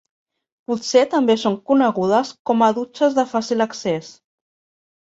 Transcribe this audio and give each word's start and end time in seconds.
Potser 0.71 1.03
també 1.11 1.35
són 1.43 1.59
conegudes 1.73 2.33
com 2.51 2.67
a 2.69 2.73
dutxes 2.81 3.21
de 3.21 3.31
fàcil 3.37 3.67
accés. 3.71 4.15